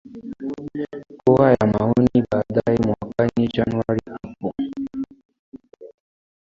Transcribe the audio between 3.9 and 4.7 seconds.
hapo